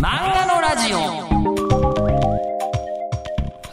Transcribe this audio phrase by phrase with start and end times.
[0.00, 0.98] 漫画のラジオ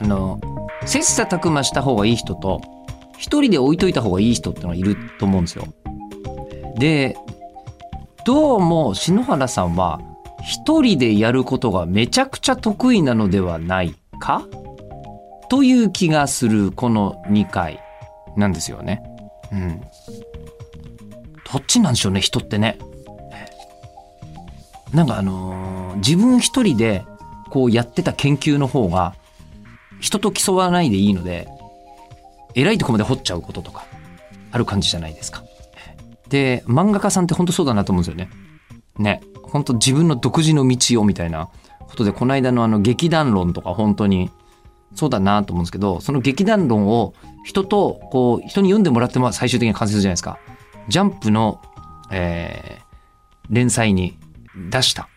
[0.01, 0.41] あの
[0.83, 2.61] 切磋琢磨した方がいい人と
[3.19, 5.65] 一人で置いといた方がいい人ってのがいると思うんですよ。
[6.77, 7.15] で
[8.25, 10.01] どうも篠原さんは
[10.43, 14.41] 一人でやることがめちゃくちゃ得意なのではないか？
[15.49, 17.79] という気がするこの2回
[18.35, 19.03] なんですよね。
[19.51, 19.79] うん。
[21.51, 22.79] どっちなんでしょうね人ってね。
[24.95, 27.05] なんかあのー自分一人で
[27.49, 29.15] こうやってた研究の方が
[30.01, 31.47] 人と競わないでいいので
[32.53, 33.85] 偉いとこまで掘っちゃうこととか
[34.51, 35.43] ある感じじゃないですか。
[36.27, 38.29] で漫画家さんって本当そうだなと思うんですよね。
[38.97, 44.31] ね本当自分の独自の道をみたいなことでこの間のあの劇団論とか本当に
[44.95, 47.13] そうだなと思うんですけどその劇団論を
[47.45, 50.39] 人とこう人に読んでもらっても最終的に完成するじゃないですか。
[50.87, 51.61] ジャンプの、
[52.11, 52.85] えー
[53.49, 54.17] 連載に
[54.69, 55.09] 出した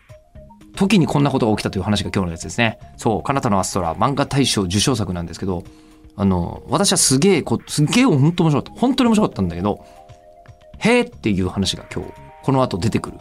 [0.75, 2.79] 時にこんなことが起きたという話が今日のやつですね。
[2.97, 5.63] そう、カナタのアストラ漫画大賞受賞作なんですけど、
[6.15, 8.79] あの、私はすげえこ、すげえ本当面白かった。
[8.79, 9.85] 本当に面白かったんだけど、
[10.77, 12.11] へーっていう話が今日、
[12.43, 13.17] この後出てくる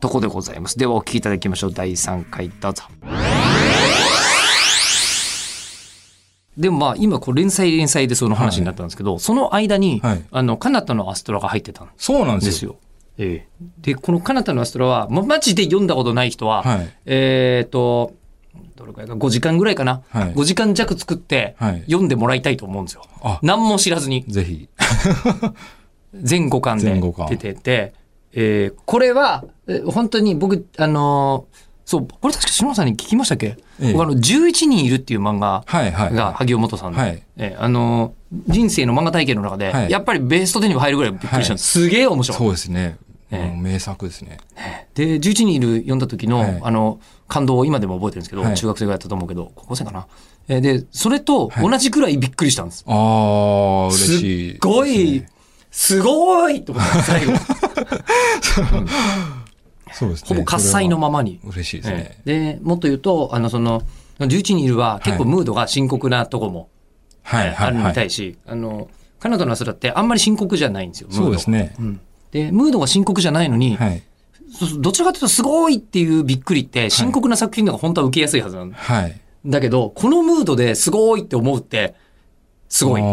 [0.00, 0.78] とこでございます。
[0.78, 1.72] ではお聞きいただきましょう。
[1.72, 2.84] 第3回どうぞ。
[6.56, 12.50] でもまあ今こう連載連載でその話になったんですけど、その間に、はいあの、カナタのアストラが入ってたんそうなんでよ。
[12.50, 12.76] ですすよ。
[13.22, 16.88] ええ、でこの「カナタのアストラは」ま、マジで読んだことない人は、はい。
[17.04, 18.14] えっ、と
[18.76, 20.32] どれくらいか5時間ぐらいかな、はい。
[20.32, 21.80] 5時間弱作ってはい。
[21.82, 23.02] 読んでもらいたいと思うんですよ。
[23.22, 23.38] あ。
[23.42, 24.24] 何も知らずに。
[24.26, 24.68] ぜひ。
[26.14, 27.92] 全5巻で出てて、
[28.32, 33.92] えーこれはえー本当に僕あのーそうこれ確か篠原さんに聞きましたっけ、ええ。
[33.92, 36.14] 僕あの11人いるっていう漫画はいはい。
[36.14, 37.22] が萩尾元さんの、はい。
[37.36, 39.90] えーあのー人生の漫画体験の中で、はい。
[39.90, 41.54] やっぱりベスト10にも入るぐらいびっくりした。
[41.54, 42.38] んです、すげえ面白い。
[42.38, 42.96] そうですね。
[43.30, 44.38] え名作ですね。
[44.94, 46.60] で11人いる読んだ時の、はい。
[46.62, 48.56] あの感動を今でも覚えてるんですけど、はい。
[48.56, 50.06] 中学生がやったと思うけど高校生かな、
[50.48, 55.24] えーでそれと同じくらいびっくりしたんです、ああ、嬉しい、すっごい、
[55.70, 57.32] すごいと思って最後。
[59.92, 60.10] そう。
[60.10, 60.28] ですね。
[60.28, 61.40] ほぼ喝采のままに。
[61.44, 62.16] 嬉しいですね。
[62.26, 62.54] ええ。
[62.54, 63.82] でもっと言うとあのその
[64.18, 66.68] 11人いるは結構ムードが深刻なとこも、
[67.22, 67.84] はいあるみはい。
[67.86, 67.94] はい。
[67.94, 71.24] たいし、あのカナダのアスラってあんまり深刻じゃないんですよムード。
[71.24, 71.74] そうですね。
[71.78, 72.00] うん
[72.32, 74.02] でムードが深刻じゃないのに、はい。
[74.52, 79.20] そどちらかというとすごいっていうびっくりって深刻な作品の方が本当は受けやすいはずなんはい。
[79.46, 81.94] だけど、このムードですごいって思うって、
[82.68, 83.02] すごい。
[83.02, 83.04] え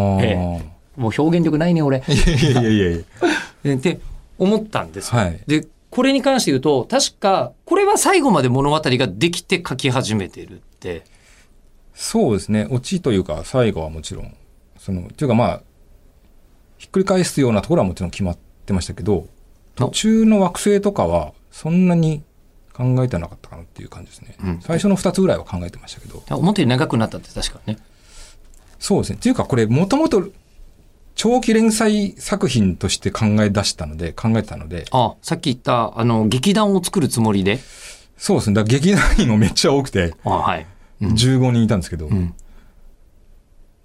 [0.63, 2.03] えもう表現力ないね、俺。
[2.07, 3.05] いやいやいやい
[3.63, 3.99] や って
[4.39, 5.19] 思ったんですよ。
[5.19, 5.39] はい。
[5.45, 11.03] で、これに関して言うと、確か、これは最後まで物語ができて書き始めてるって。
[11.93, 12.67] そうですね。
[12.71, 14.33] オチというか、最後はもちろん、
[14.79, 15.61] その、というかまあ、
[16.79, 18.41] ひっくり返すようなところはもちろん決まって
[18.73, 19.27] ましたけど、
[19.75, 22.23] 途中の惑星とかは、そんなに
[22.73, 24.35] 考えてなかったかなっていう感じですね。
[24.43, 27.77] うん最初の2つぐらいは考えてましたけど、思ったより長くなったって確かね。
[28.79, 29.15] そうですね。
[29.17, 30.29] っていうか、これ、もともと、
[31.15, 37.59] 長期連載作品として考え出したので、考えてたので、あ、さっき言った、あの、劇団を作るつもりで？
[38.17, 38.55] そうですね。
[38.55, 40.65] だ劇団員もめっちゃ多くて、あはい。
[41.01, 42.33] うん15人いたんですけど、うん。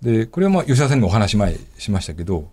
[0.02, 2.50] で、これはまあ、吉田さんにもお話前しましたけど、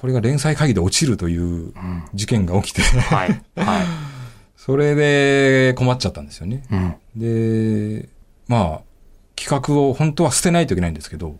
[0.00, 1.74] これが連載会議で落ちるという
[2.14, 3.42] 事件が起きて、はい。
[3.56, 3.86] はい。
[4.56, 6.62] それで困っちゃったんですよね。
[6.70, 6.94] うん。
[7.16, 8.08] で、
[8.46, 8.80] まあ、
[9.34, 11.36] 企画を本当は捨てないといけないんですけど、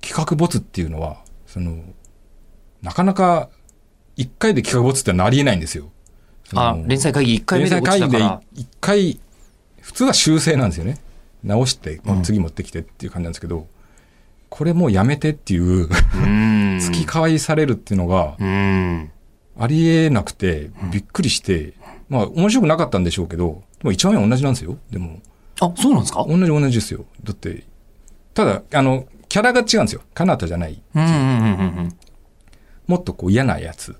[0.00, 1.80] 企画没っていうのは、その、
[2.82, 3.50] なかなか
[4.16, 5.92] 一回で企画没ってのはありえないんですよ。
[6.54, 8.42] あ、連載会議1回目で連載会議で落ちたから。
[8.54, 9.20] 一回、
[9.80, 10.98] 普通は修正なんですよね。
[11.44, 13.68] 直して、次持ってきてっていう感じなんですけど、
[14.54, 15.88] これもうやめてっていう。
[15.88, 18.36] 突き返されるっていうのが。
[19.58, 21.72] ありえなくて、びっくりして、
[22.10, 24.76] まあ面白くなかったんでしょうけど、でも一番目は同じなんですよ。
[24.90, 25.20] でも、
[25.60, 26.26] あ、そうなんですか？
[26.28, 27.06] 同じ同じですよ。
[27.24, 27.64] だって、
[28.34, 30.02] ただ、あの、キャラが違うんですよ。
[30.12, 30.82] カナタじゃない。
[32.86, 33.96] もっとこう嫌なやつ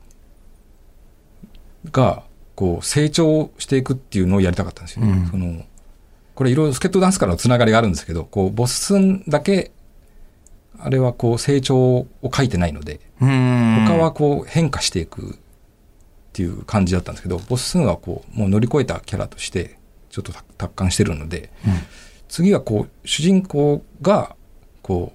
[1.91, 2.25] が、
[2.55, 5.13] こう成長していくっていうのをやりたかったんですよね。
[5.13, 5.65] うんその、
[6.35, 9.71] これいろいろスケットダンスからのつながりがあるんですけど、こう、ボススンだけ、
[10.85, 13.01] あれはこう成長を書いてないので。
[13.19, 15.35] 他はこう変化していくっ
[16.33, 19.79] ていう感じだったんですけど、ボススンはこう、もう乗り越えたキャラとして、
[20.11, 21.73] ちょっと達観してるので、うん
[22.33, 24.37] 次はこう、主人公が、
[24.81, 25.13] こ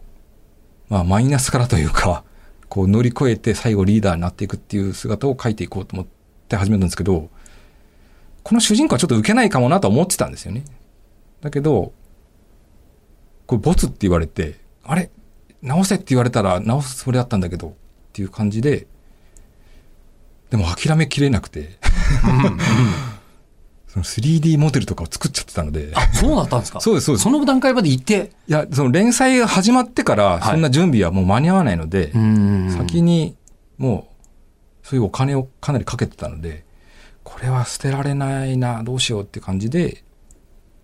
[0.90, 2.24] う、まあマイナスからというか、
[2.70, 6.08] こう乗り越えて最後リーダーになっていくっていう姿を描いていこうと思っ
[6.48, 7.30] て始めたんですけど、
[8.44, 10.64] この主人公はちょっと受けないかもなと思ってたんですよね。
[11.42, 11.92] だけど、
[13.48, 15.10] これボツって言われて、あれ？
[15.68, 17.74] 直せって言われたら直すつもりだったんだけど、っ
[18.14, 18.88] ていう感じで、
[20.50, 21.78] でも諦めきれなくて、
[23.88, 25.92] その 3D モデルとかを作っちゃってたので。
[25.94, 26.82] あ、そうだったんですか？
[26.82, 27.24] そうです、そうです。
[27.24, 28.32] その段階まで行って？
[28.48, 32.72] いや、その連載が始まってから、そんな準備はもう間に合わないので、ん。
[32.72, 33.36] 先に
[33.78, 34.08] も
[34.84, 36.66] う、そういうお金をかなりかけてたので、
[37.24, 40.04] これは捨てられないな、どうしようって感じで、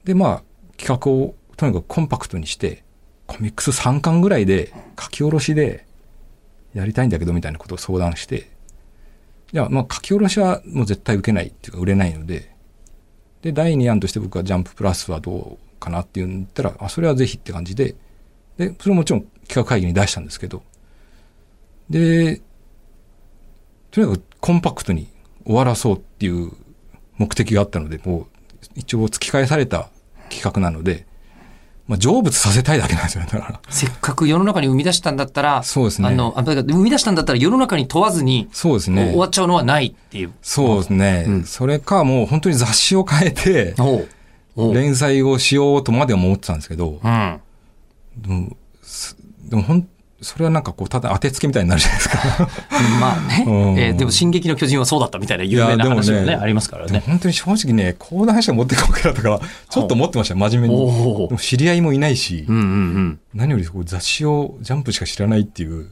[0.03, 0.43] で、まあ、
[0.77, 2.82] 企画をとにかくコンパクトにして、
[3.27, 5.85] コミックス3巻ぐらいで書き下ろしで
[6.73, 8.51] やりたいんだけどみたいなことを相談して、
[9.51, 12.53] いや、まあ書き下ろしはもう絶対受けないっていうか売れないので、
[13.41, 17.95] で、第2案として僕はジャンププラスはどうかなって言ったら、あ、それはぜひって感じで、
[18.57, 20.63] で、それももちろん企画会議に出したんですけど、
[21.89, 22.41] で、
[23.91, 25.07] とにかくコンパクトに
[25.45, 26.51] 終わらそうっていう
[27.17, 28.27] 目的があったので、もう
[28.75, 29.89] 一応突き返された
[30.29, 31.05] 企画なので、
[31.87, 33.59] まあ、成仏させたいだけなんですよね、だから。
[33.69, 39.19] せっかく世の中に生み出したんだったら、そうですねあの、あだから生み出したんだったら世の中に問わずに、そうですね終。
[39.19, 40.31] わっちゃうのはないっていう。
[40.41, 41.25] そうですね。
[41.27, 43.75] うんそれかもう本当に雑誌を変えて、
[44.55, 47.39] 連載をしようとまでは思ってたんですけど、うん。
[48.17, 49.17] でも、す
[49.49, 49.87] でもほん、
[50.23, 52.49] それはなんかこう、ただ当てつけみたいになるじゃないですか。
[52.99, 57.03] まあね、うんえーでも「進撃の巨人」はそうだったみたいな有名な話もねねありますからね。
[57.05, 60.75] 本当に正直ね、講談社持っていこうかなとか、ちょっと思ってましたよ、真面目に。
[60.75, 63.19] も知り合いもいないし、うんうんうん。
[63.33, 65.91] 何よりこう雑誌をジャンプしか知らないっていう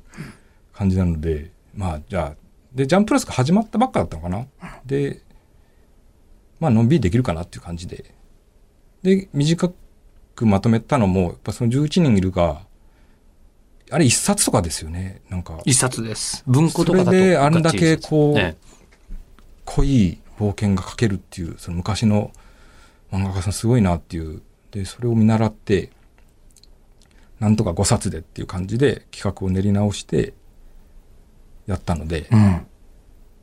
[0.73, 2.41] 感じなので、まあじゃあ、
[2.73, 4.45] で、ジャンププラスが始まったばっかだったのかな。
[4.85, 5.21] で、
[6.59, 8.05] まあのんびりできるかなっていう感じで。
[9.03, 9.71] で、短
[10.35, 12.61] くまとめたのも、やっぱその11人いるが、
[13.91, 15.21] あれ一冊とかですよね。
[15.29, 16.43] なんか、一冊です。
[16.47, 17.11] 文庫とかだと。
[17.11, 18.57] それであんだけこうね
[19.65, 22.31] 濃い冒険が書けるっていう、その昔の
[23.11, 24.41] 漫画家さんすごいなっていう。
[24.71, 25.91] で、それを見習って、
[27.39, 30.33] なんとか5冊でっていう感じで企画を練り直して
[31.67, 32.39] やったので、うん。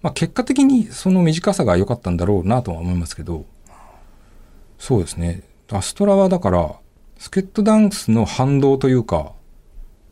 [0.00, 3.44] まあ結果的にその短さが良かったんだろうなとは思いますけど、
[4.78, 5.42] そうですね。
[5.70, 6.76] アストラはだから、
[7.18, 9.32] スケットダンスの反動というか、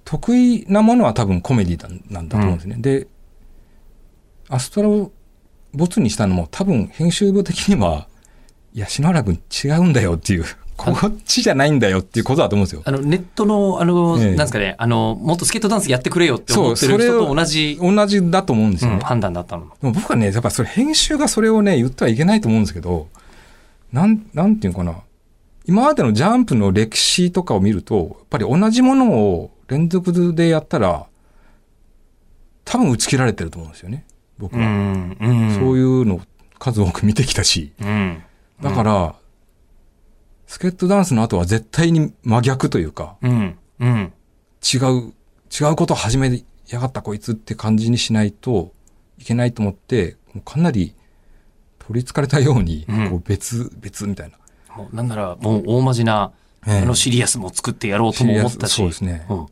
[0.06, 2.76] 得意なものは多分コメディだなんだと思うんですね。
[2.78, 3.08] で、
[4.48, 5.10] アストラを
[5.74, 8.06] ボツにしたのも多分編集部的には、
[8.72, 10.44] いや、篠原君違うんだよっていう、
[10.76, 12.82] こっちじゃないんだよっていうことだと思うんですよ。
[12.84, 18.96] あの、ネットの、あの、ええなんですかね、あの、もっとスケートダンスやってくれよって思ってる人と同じ、同じだと思うんですよね。
[18.98, 19.66] うん判断だったの。
[19.82, 23.08] でも僕はね、やっぱそれ編集がそれをね、言ってはいけないと思うんですけど、
[23.92, 24.94] なん、なんていうのかな。
[25.66, 31.06] 今までのジャンプの歴史とかを見ると、やっぱり同じものを連続でやったら、
[32.64, 34.06] 多分打ち切られてると思うんですよね。
[34.38, 34.66] 僕うは。
[34.66, 35.16] ん。
[35.20, 35.54] うん。
[35.54, 36.20] そういうのを
[36.58, 37.72] 数多く見てきたし。
[37.80, 38.22] うん。
[38.60, 39.14] だから、
[40.46, 43.58] スケットダンスの後は絶対に真逆というか、うん。
[43.80, 44.12] うん。
[44.62, 45.12] 違う、
[45.60, 48.72] 違うことを始めやがったこいつって感じにしないと
[49.18, 50.94] いけないと思って、もうかなり
[51.78, 54.38] 取り憑かれたように、うんこう別、別みたいな。
[54.76, 58.74] もうなんなら、もう大真面な、ええあのシリアスも作ってやろうとも思ったし。
[58.74, 59.46] そうですねうん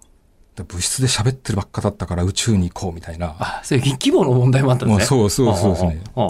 [0.56, 3.34] 物質で喋ってるばっかだったから宇宙に行こうみたいな。
[3.40, 5.06] あ、そういう規模の問題もあったんですね。
[5.06, 5.78] そうそうそうで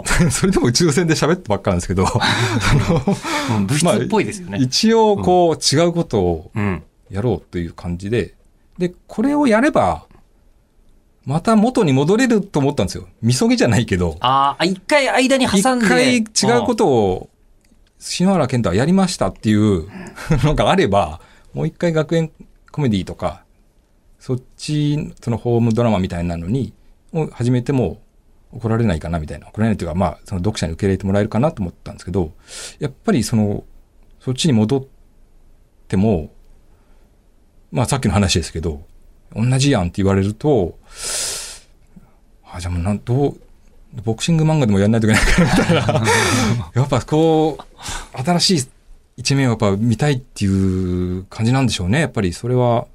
[0.09, 2.21] すね それでも宇宙船で喋ってばっかなんですけど、あ
[3.59, 4.57] うん物質っぽいですよね。
[4.63, 6.83] 一応こう違うことをうん。
[7.11, 8.35] やろうという感じで、
[8.79, 10.07] で、これをやれば、
[11.25, 13.09] また元に戻れると思ったんですよ。
[13.23, 14.17] みそぎじゃないけど。
[14.21, 15.87] ああ、一回間に一挟んで。
[15.87, 16.23] 回違
[16.59, 17.31] うことを
[18.05, 19.89] 篠原健太はやりましたっていう
[20.45, 21.21] のがあれば、
[21.55, 22.31] もう一回学園
[22.71, 23.45] コメディとか、
[24.19, 26.75] そっち、そのホームドラマみたいなのに、
[27.13, 28.03] を始めても
[28.53, 29.49] 怒られないかなみたいな。
[29.49, 32.33] 怒られないというか、まあ、その読者に受け入れてもらえるかなと思ったんですけど、
[32.79, 33.65] やっぱりその、
[34.21, 34.85] そっちに戻っ
[35.89, 36.31] ても、
[37.73, 38.83] まあさっきの話ですけど、
[39.35, 40.79] 同じやんって言われると、
[42.45, 43.41] あ、じゃあもうなん、どう、
[44.03, 46.05] ボクシング漫画でもやんないといけないからみたいな。
[46.75, 48.69] やっぱこう、新しい
[49.17, 52.01] 一面をやっぱ見たいっていう感じなんでしょうね。
[52.01, 52.87] やっぱりそれは、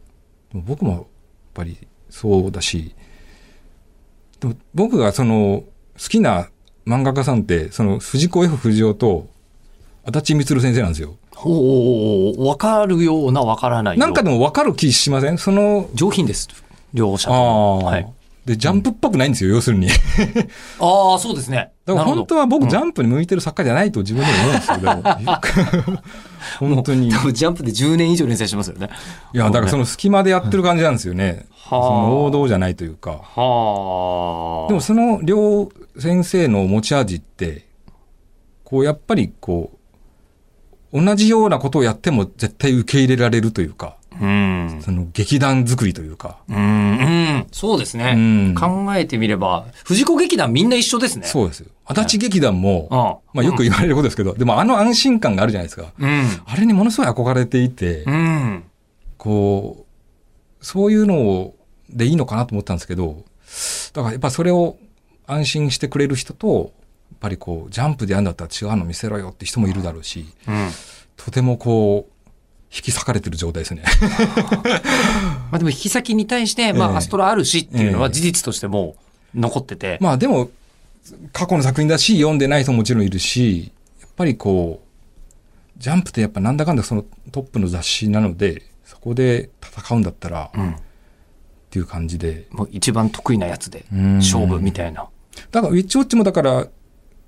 [0.51, 1.03] でも僕もやっ
[1.53, 1.77] ぱり
[2.09, 2.93] そうだし、
[4.39, 5.63] でも僕がその
[6.01, 6.49] 好きな
[6.87, 9.27] 漫画家さんって、その藤子 F 不二雄と
[10.05, 11.15] 足立みつる先生なんですよ。
[11.41, 16.49] おお、わかるような、わからないなんかでも分かる気しませんその、上品です。
[16.93, 17.77] 両者あとあ、も。
[17.85, 18.07] はい。
[18.49, 19.89] で、ジャンプっぽくないんですよ、要するに。
[20.81, 21.71] ああ、そうですね。
[21.85, 26.01] だから本当は僕、ジャンンプに向いてる作家じゃないと自分でも思うんですけど、
[26.75, 27.09] 本当に。
[27.09, 28.89] い多分ジャンプで10年以上連載してますよね。
[29.33, 31.45] や、だからその隙間でやってる感じなんですよね。
[31.69, 33.11] そ はあの王道じゃないというか。
[33.11, 34.67] はあ。
[34.67, 37.67] でもその両先生の持ち味って、
[38.63, 39.73] こうやっぱりこ
[40.91, 43.98] う、同じようなことをやっても絶対受け入れられるというか。
[44.19, 46.39] その劇団作りというか。
[46.49, 46.57] うん。
[46.57, 47.47] うん。
[47.51, 48.13] そうですね。
[48.15, 51.25] うん考えてみれば、藤子劇団みんな一緒ですね。
[51.25, 51.67] そうですよ。
[51.85, 55.93] 足立劇団も、あまあよく言われることですけど、でもあの安心感があるじゃないですか。
[55.97, 56.23] うん。
[56.45, 58.63] あれにものすごい憧れていて、うん。
[59.17, 59.85] こ
[60.59, 61.55] う、そういうのを
[61.89, 63.23] でいいのかなと思ったんですけど、
[63.93, 64.77] だからやっぱそれを
[65.25, 66.73] 安心してくれる人と、
[67.11, 70.69] やっぱりこう、ジャンプでやるんだったら違うの見せろよって人もいるだろうし、うん。
[71.17, 72.13] とてもこう、
[72.71, 73.83] 引き裂かれてる状態ですね。
[75.51, 78.95] まあでも引き先に対して、まええあアストラあるしっていうのええは事実としても
[79.33, 79.97] 残ってて。
[80.01, 80.49] まあでも、
[81.33, 83.71] 過去の作品だし、読んでない人ももちろんいるし、
[84.01, 90.71] やっぱりこう、ジャンプってやっぱなんだかんだそのトップの雑誌なので、そこで戦うんだったら、うん。
[90.71, 90.75] っ
[91.71, 92.47] ていう感じで。
[92.51, 95.07] もう一番得意なやつでうん勝負みたいな。
[95.51, 96.67] だからウィッチウォッチもだから、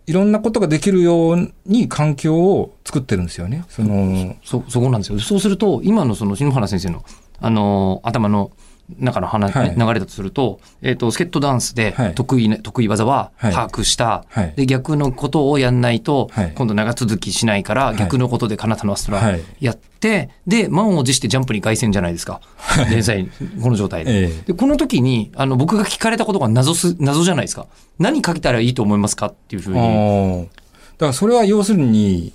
[0.08, 3.65] いろんなことができるように環境を作ってるんですよね。
[3.70, 5.20] その、そ、そこなんですよ。
[5.20, 7.03] そうすると、今のその篠原先生の、
[7.39, 8.51] あの頭の
[9.00, 14.25] 中の話、はい流れだとすると、えっ、と、スケットダンスではい得意な、得意技ははい把握した。
[14.29, 22.41] はいで、逆のことをやんないと、はい今度長続きしないから、い逆のことでカナタのアストラはいやって、で、満を持してジャンプに凱旋じゃないですか。
[22.89, 23.29] 連載、
[23.62, 24.12] この状態で。
[24.12, 27.67] ええで、この時に、あの、僕が聞かれたことが謎す、謎じゃないですか。
[28.00, 30.50] 何書けたらいいと思いますかっていうふうに。
[30.98, 32.33] だからそれは要するに、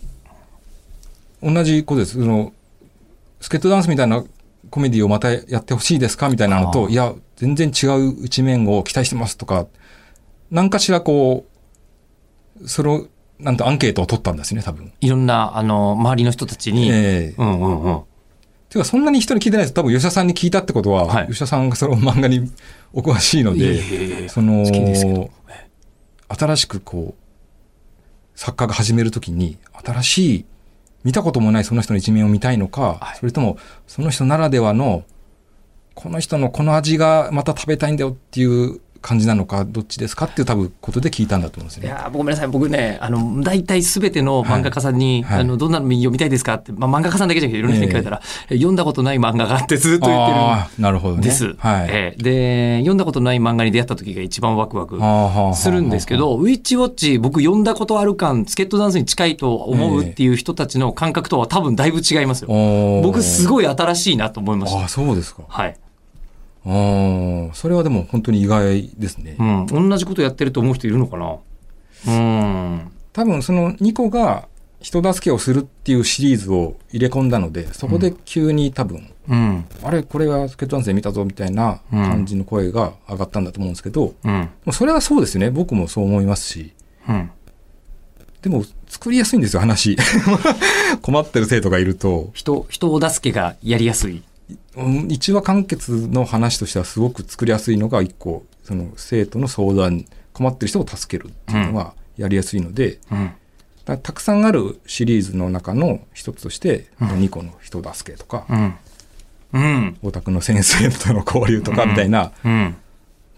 [1.42, 2.14] 同じことです。
[2.14, 2.52] その、
[3.40, 4.24] スケートダンスみたいな
[4.70, 9.66] コメディをまたやってほしいですかみたいなのあと、いや、全然違う一面を期待してますとか、
[10.50, 11.46] 何かしらこ
[12.60, 13.06] う、その、
[13.38, 14.92] なんとアンケートを取ったんですね、多分。
[15.00, 16.92] いろんな、あの、周りの人たちに、え
[17.32, 17.34] え。
[17.36, 18.02] うんうんうん。
[18.68, 19.74] ていうか、そんなに人に聞いてないです。
[19.74, 21.26] 多分、吉田さんに聞いたってことは、はい。
[21.26, 22.50] 吉田さんがその漫画に
[22.92, 24.64] お詳しいので、えいえその
[26.28, 30.44] 新しくこう、作家が始めるときに、新しい、
[31.06, 33.18] 見たこともないその人の一面を見たいのか、はい。
[33.18, 35.04] それとも、その人ならではの、
[35.94, 41.86] この人のこの味がまた食べたいんだよっていう感じなのか、どっちですかっていう多分ことで聞いたんだと思うんですね。
[41.86, 48.20] いやーごめんなさい僕ねあの大体すべての漫画家さんに、はいはいあのどんなの読みたいですかって、まあ、漫画家さんだけじゃなくていろんな人に聞かれたら、
[48.50, 50.32] え読んだことない漫画があってずっと言って
[50.78, 51.88] るなるほどです、はい。
[51.88, 54.98] ええで読んだことない漫画に出会った時が一番ワクワク
[55.56, 62.48] するんですけど、ウィッチウォッチ、僕読んだことある感、スケットダンスに近いと思うっていう人たちの感覚とは多分だいぶ違いますよ。
[63.02, 63.46] 僕すい。
[63.46, 64.80] ごい新しいなと思いました。
[64.80, 65.44] ああ、そうですか。
[65.46, 65.76] はい。
[66.66, 69.36] ああ、それはでも本当に意外ですね。
[69.38, 69.88] うん。
[69.88, 71.36] 同じことやってると思う人いるのかな？
[72.08, 72.92] うん。
[73.12, 74.48] 多分その2個が
[74.80, 79.64] 人助けをするっていうシリーズを入れ込んだので、そこで急に多分、うん。
[79.82, 84.50] あれ、これはスケットダンスで見たぞみたいな感じの声が上がったんだと思うんですけど、うん。
[84.72, 85.50] それはそうですね。
[85.50, 86.72] 僕もそう思いますし。
[87.08, 87.30] うん。
[88.42, 89.96] でも、作りやすいんですよ、話。
[91.02, 94.22] 困ってる生徒がいると、人、人を助けがやりやすい。
[94.76, 103.32] うん一話完結の話としてはすごく作りやすいのが一個、その生徒の相談、困ってる人を助けるっていうのはやりやすいので、うん。
[103.84, 108.76] だたくさんあるシリーズの中の一つとして、うん2個の人助けとか、うん。
[109.52, 109.98] うん。
[110.02, 112.76] オタクの先生との交流とかみたいな、うん。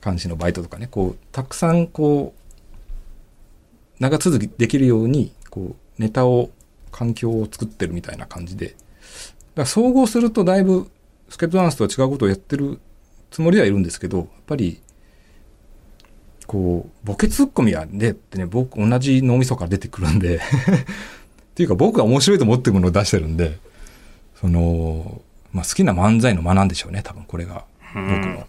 [0.03, 6.51] 監視のバイトとかね、こう、たくさんこう、長続きできるように、こう、ネタを、
[6.91, 8.77] 環境を作ってるみたいな感じで、だか
[9.57, 10.91] ら総合するとだいぶ、
[11.29, 12.81] スケートダンスとは違うことをやってる
[13.31, 14.81] つもりではいるんですけど、やっぱり、
[16.47, 20.41] こう、ボケツッコミはね、ってね、僕、同じ脳みそから出てくるんで、 っ
[21.55, 23.59] ていうか僕が面白いと思ってるものを出してるんで、
[24.41, 25.21] その、
[25.53, 27.65] まあ好きな漫才の間なんでしょうね、多分これが。
[27.95, 28.47] 僕の。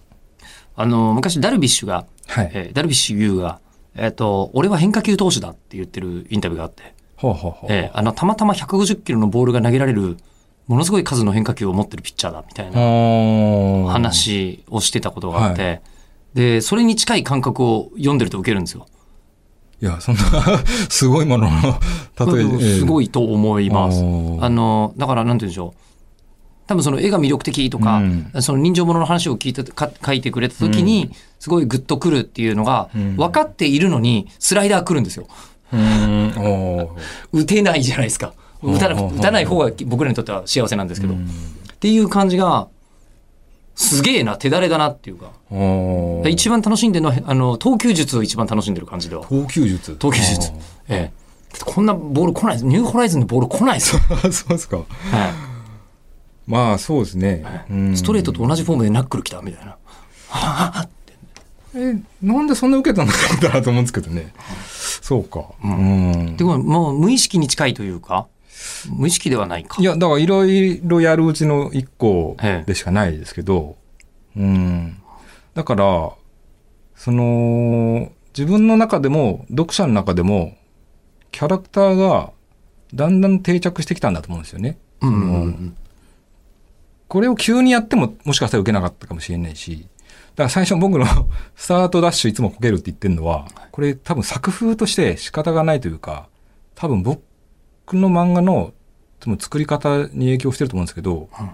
[0.76, 2.52] あの、昔ダルビッシュが、はい。
[2.54, 3.60] えーダルビッシュ有が、
[3.96, 7.74] えっ、と、俺は変化球投手だって言ってるインタビューがあって、ほうほうほう。
[7.74, 10.18] えーあの、たまたま150キロのボールが投げられる、
[10.70, 15.82] ものすごい数の変化球を持ってるピッチャーだみたいなあ話をしてたことがあって、
[16.36, 18.86] で、それに近い感覚を読んでると受けるんですよ。
[19.82, 20.22] いや、そんな、
[20.88, 21.80] すごいものの、
[22.34, 24.00] 例え、すごいいと思います。
[24.00, 25.82] ーあの、だからなんて言うんでしょう。
[26.68, 31.10] 多分その絵が魅力的とか、うんその人情ものの話を聞いてか書いてくれた時に、
[31.40, 35.26] すごいグッとくるっていうのが、うん分かっているのに、スライダー来るんですよ。
[35.74, 36.88] う ーん、
[37.32, 38.34] 打てないじゃないですか。
[38.62, 41.14] 打たな打たない方が僕らにとっては幸せなんですけど。
[41.14, 41.30] うん
[41.80, 42.68] っていう感じが、
[43.74, 45.32] すげえな、手だれだなっていうか。
[46.30, 49.26] 一番楽しんでるのは、あの、投球術を一番楽しんでる感じでは。
[49.26, 49.96] 投球術。
[49.96, 50.52] 投球術。
[50.90, 51.20] ええ。
[51.64, 52.66] こんなボール来ないです。
[52.66, 54.02] ニューホライズンのボール来ないですよ。
[54.30, 54.78] そうですか。
[54.78, 54.84] は
[56.46, 57.46] まあ、そうですね。
[57.96, 59.78] ストレートと同じフォームでナックル来たみたいな。
[61.76, 64.34] え、なんでそんな受けたのかなと思うんですけどね。
[65.02, 65.46] そうか。
[65.64, 66.36] うん。
[66.36, 68.28] でも、もう無意識に近いというか、
[68.90, 69.82] 無意識ではないか。
[69.82, 73.78] いや、だからいろいろやるうちの一個ええでしかないですけど、
[74.36, 75.02] うん。
[75.54, 76.12] だから、
[76.96, 80.56] その、自分の中でも、読者の中でも、
[81.32, 82.32] キャラクターが
[82.94, 84.78] だんだん定着してきたんだと思うんですよね。
[85.02, 85.78] うんうんうん
[87.08, 89.88] これを急にやってももしかしたら受けなかったかもしれないし、
[90.36, 91.06] だから最初僕の
[91.58, 96.28] スタートダッシュいつもこけるって言ってるのは、これ多分作風として仕方がないというか、
[96.76, 97.24] 多分僕
[97.98, 98.74] の漫画の
[99.20, 101.50] 多分作り方に影響してると思うんですけど、うん。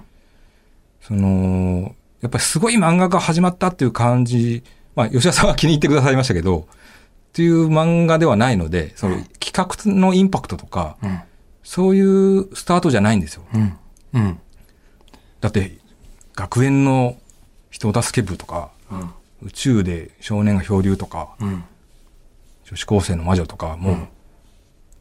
[1.01, 4.63] その、やっぱりすごい漫画が始まったっていう感じ、
[4.95, 11.19] まあ吉田さんは気に入ってくださいましたけど、っていう漫画ではないので、その企画のインパクトとか、うん。
[11.63, 13.43] そういうスタートじゃないんですよ。
[13.53, 13.77] うん。
[14.13, 14.39] うん。
[15.41, 15.77] だって
[16.35, 17.17] 学園の
[17.71, 19.11] 人助け部とかうん。
[19.41, 21.63] 宇宙で少年が漂流とかうん。
[22.65, 24.07] 女子高生の魔女とかもう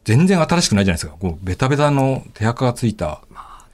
[0.05, 1.17] 全然新しくないじゃないですか。
[1.19, 3.21] こうベタベタの手垢がついた。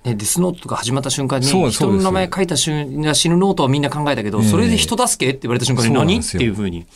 [0.04, 4.48] ね、デスノートとか始まった瞬間に、人の名前書いた瞬間、死ぬノートはみんな考えたけど、ええ。
[4.48, 6.88] それで人助けって言われた瞬間に何っていうふうに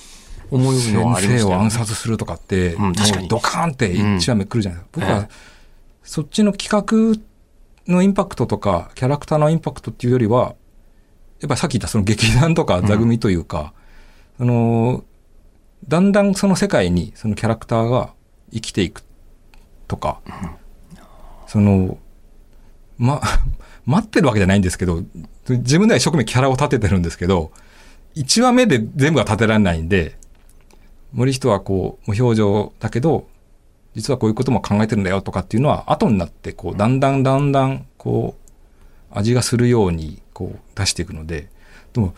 [0.49, 1.85] 思うの先はありま生を暗したよね。
[1.85, 3.25] 殺するとかってもうん確かに。
[3.25, 5.05] うドカーンって一話目来るじゃないですか。
[5.05, 5.29] 僕えは
[6.03, 7.17] そっちの企
[7.87, 10.55] 画のインパクトとかキャラクターのインパクトっていうよりは
[11.41, 13.73] やっぱさっき言ったその劇団とか座組というか、
[14.39, 15.03] あの
[15.87, 18.13] だんだんその世界にそのキャラクターが
[18.51, 19.03] 生きていく
[19.87, 20.19] とか、
[21.47, 21.97] その
[22.97, 23.21] ま
[23.85, 25.03] 待ってるわけじゃないんですけど
[25.47, 27.51] 自分では一生懸命キャラを立ててるんですけど
[28.15, 30.17] 1話目で全部は立てられないんで
[31.13, 33.27] 森人はこう無表情だけど
[33.93, 41.49] 実はこういうことも考えてるんだよとかっていうのは後になってこうだんだんだんだんこう味がするようにこう出していくので
[41.93, 42.13] でも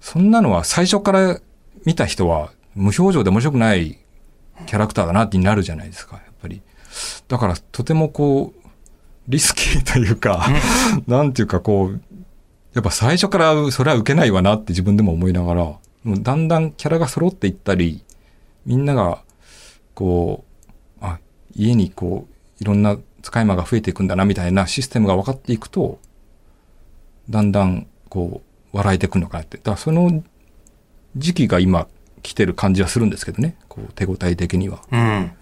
[0.00, 1.40] そんなのは最初から
[1.84, 3.98] 見た人は無表情で面白くない
[4.66, 6.62] キャラクターだなってなるじゃないですかやっぱり
[7.28, 8.68] だからとてもこう
[9.26, 10.46] リスキーというか、
[11.06, 12.00] なんていうかこう
[12.74, 18.04] やっぱ最初からそれは受けないわなって自分でも思いながらもうだんだんキャラが揃っていったり
[18.66, 19.22] みんなが
[19.94, 20.70] こう
[21.00, 21.18] あ
[21.54, 25.98] 家にこういろんな使い魔が増えていくんだなみたいなシステムが分かっていくと
[27.30, 28.42] だんだんこ
[28.72, 30.22] う笑えていくのかなってだからその
[31.16, 31.86] 時期が今
[32.22, 34.82] 来てる感じはするんですけどねこう手応え的には。
[34.90, 35.32] うん。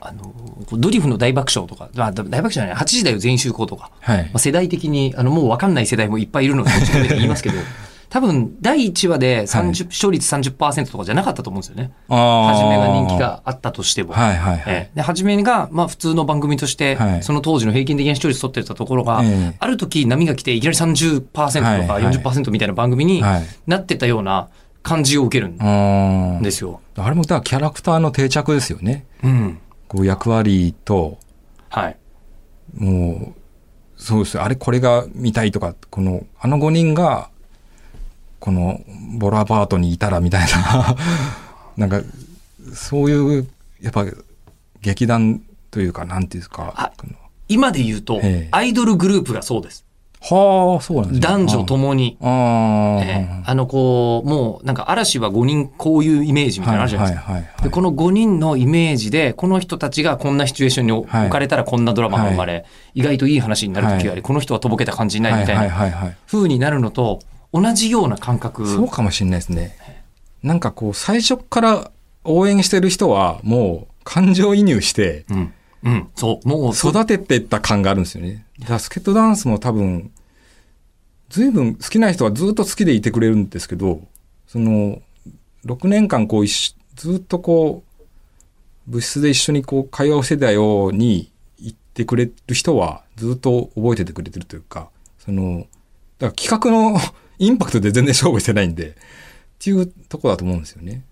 [0.00, 0.32] あの、
[0.72, 6.70] ドリフの大爆笑とか、まあ、大爆笑じゃない、8時だよ全員集合とか、はいまあ、世代的に、あの、もう分かんない世代もいっぱいいるので、
[7.10, 7.56] 言いますけど、
[8.10, 11.90] 多分、第1話で30、視聴率30%とかじゃなかったと思うんですよね。
[12.08, 14.14] あー初めが人気があったとしても。
[14.14, 14.62] はいはいはい。
[14.66, 24.48] ええで、初めが、まあ普通の番組として、はいその当時の平均的な視聴率取ってたところが、ええある時波が来ていきなり30%とかはいはい40%みたいな番組にはいなってたような
[24.82, 26.80] 感じを受けるんですよ。
[26.96, 29.04] あれもだキャラクターの定着ですよね。
[29.22, 29.58] うん。
[29.88, 31.18] こう役割と、
[31.70, 31.96] はい。
[32.74, 34.40] もう、そうです。
[34.40, 37.30] あれこれが見たいとか、この、あの5人が、
[38.38, 38.80] この
[39.18, 40.96] ボラパートにいたらみたいな、
[41.76, 42.02] なんか、
[42.74, 43.48] そういう、
[43.80, 44.04] やっぱ、
[44.80, 46.92] 劇団というか、なんていうんですか。
[47.48, 49.87] 今で言うとええ、アイドルグループがそうです。
[50.20, 52.16] はあ、そうなんですね男女ともに。
[52.20, 57.32] ああ、ええあの、こう、もう、なんか嵐は5人こういうイメージみたいなのあるじゃないですか。
[57.32, 66.16] はいはいはいで、この5人のイメージで、この人たちがこんなシチュエーションに置はいかれたらこんなドラマが生まれ、意外といい話になる時があり、はいこの人はとぼけた感じになはいみたいなはいはい。
[66.26, 67.20] 風になるのと、
[67.52, 68.66] 同じような感覚。
[68.66, 69.76] そうかもしれないですね。
[70.42, 71.90] なんかこう、最初から
[72.24, 75.52] 応援してる人は、もう、感情移入して、うん。
[75.82, 76.08] うん。
[76.16, 76.48] そう。
[76.48, 78.44] もう、そ育てていった感があるんですよね。
[78.68, 80.10] バスケットダンスも多分、
[81.28, 84.02] 随分好きな人はずっと好きでいてくれるんですけど、
[84.46, 85.00] その、
[85.64, 94.88] 6年間こう一緒、ずっとこう、部室で一緒にこう会話をしてたように言ってくれる人はずっと覚えててくれてるというか、
[95.18, 95.66] その、
[96.18, 96.98] だから企画の
[97.38, 98.94] インパクトで全然勝負してないんで、っ
[99.60, 101.04] ていうとこだと思うんですよね。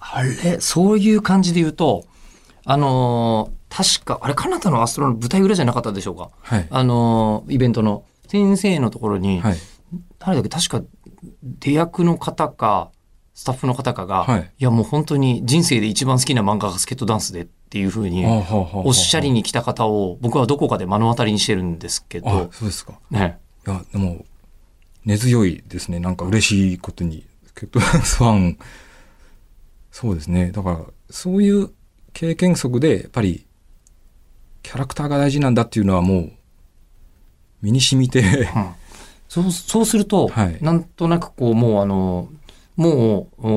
[0.00, 2.04] あれ、そういう感じで言うと、
[2.64, 6.30] あのー確か、あれ、カナダのアストロの舞台裏じゃなかったでしょうか？
[6.42, 6.66] はい。
[6.70, 9.56] あのーイベントの先生のところに、はい。
[10.18, 10.82] 誰だっけ、確か、
[11.42, 12.90] 出役の方か、
[13.34, 22.98] スタッフの方かが、はいや、もう本当に人生で一番好きな漫画がスケットダンスでっていうふうに、おっしゃりに来た方を、僕はどこかで目の当たりにしてるんですけあど、、そうですか。
[23.10, 23.38] ね。
[23.66, 24.26] いや、でも、
[25.06, 25.98] 根強いですね。
[25.98, 27.24] なんか嬉しいことに。
[27.54, 28.58] ケットダンスファン、
[29.90, 30.52] そうですね。
[30.52, 30.80] だから、
[31.10, 31.70] そういう
[32.12, 33.46] 経験則で、やっぱり、
[34.62, 36.32] キャラクターが大事なんだっていうのはもう、
[37.62, 38.48] 身に染みて、
[39.28, 42.28] そう、そうすると、はいなんとなくこう、もうあの、
[42.76, 43.48] もう、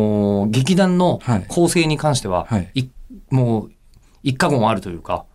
[0.43, 2.89] お劇団のはい構成に関しては、はいい
[3.29, 3.71] もう、
[4.23, 5.25] 一過言あるというか、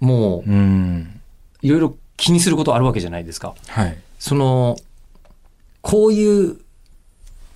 [0.00, 1.20] もう、うん。
[1.62, 3.54] いろいろ気にすることあるわけじゃないですか。
[3.68, 3.96] はい。
[4.18, 4.76] その、
[5.80, 6.58] こういう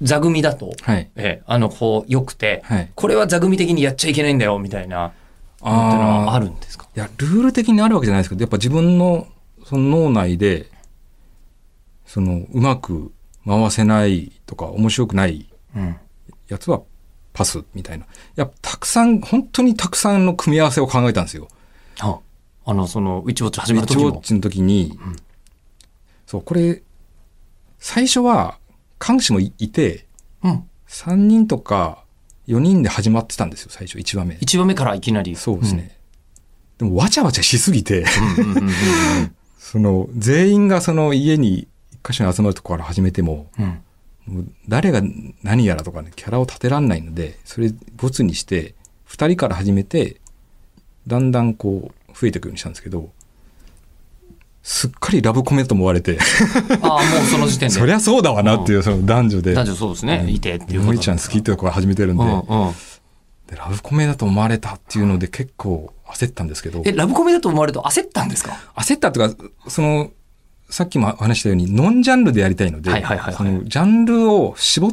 [0.03, 1.11] 座組だと、はい。
[1.17, 2.91] ええ、あの、こう、良くて、はい。
[2.95, 5.13] これは座組的にやっちゃいけないんだよ、みたいな、
[5.62, 9.27] のってのはあるんですかいや、ルール的にあるわけじゃないですけど、やっぱ自分の
[9.64, 10.71] その脳内で、
[12.07, 13.12] その、うまく
[13.47, 15.97] 回せないとか、面白くないうん。
[16.49, 16.81] やつは
[17.35, 18.05] パスみたいな。
[18.05, 21.49] いや、たくさん、本当にたくさんの組み合わせを考えたんですよ。
[22.01, 22.18] あ、
[22.64, 24.09] あの、その、ウィッチウォッチ始めウィた時も。
[24.09, 24.99] ッチウォッチの時に、
[26.27, 26.83] そう、これ、
[27.79, 28.59] 最初は、
[28.99, 30.07] 看守もいいて、
[30.42, 30.68] うん。
[30.88, 32.05] 3人とか
[32.49, 34.39] 4人で始まってたんですよ、最初、1話目。
[34.41, 35.37] 一話目からいきなり。
[35.37, 35.97] そうですね。
[36.79, 38.05] でも、わちゃわちゃしすぎて、
[38.39, 38.45] うん。
[38.45, 38.75] うんうんうん
[39.59, 43.65] その、全員がその家に一箇所に集まるところから始めても、うん。
[43.65, 43.81] うん
[44.29, 45.01] もう誰が
[45.43, 48.75] 何やらとかね、キャラを立てらんないので、それ、ボツにして、
[49.09, 50.21] 2人から始めて、
[51.07, 53.11] だんだんこう、増えていくようにしたんですけど、
[54.70, 56.18] すっかりラブコメと思われて、
[56.83, 57.74] ああ、もうその時点で。
[57.74, 59.54] そりゃそうだわなっていう、その男女で。
[59.54, 60.26] 男女そうですね。
[60.28, 62.33] いてっていう萌ちゃん好きってとこから始めてるんで、うんう
[62.66, 62.72] ん。
[63.46, 68.59] で、ラブコメだと思われたっていうので結構焦ったんですけど、え、ラブコメだと思われると焦ったんですか？
[68.76, 70.11] 焦ったというか、その、
[70.68, 73.35] さっきも話したように、ノンジャンルでやりたいので、はいはいはいはい。
[73.37, 74.90] そのジャンルを絞っ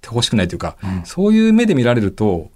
[0.00, 1.02] てほしくないというか、うん。
[1.04, 2.50] そういう目で見られると、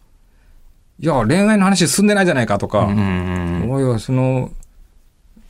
[1.01, 3.71] いや、恋愛の話進んでないじゃないかとか、うんうん。
[3.71, 4.51] おいおい、その、